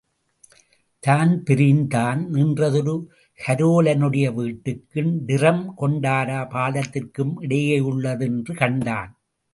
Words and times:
தான்பிரீன்தான் 1.03 2.21
நின்ற 2.27 2.69
தெரு 2.71 2.95
கரோலனுடைய 3.39 4.25
வீட்டுக்கும் 4.39 5.13
டிரம்கொண்டரா 5.27 6.39
பாலத்திற்குமிடையேயுள்ளது 6.55 8.21
என்று 8.21 8.55
கண்டான். 8.55 9.11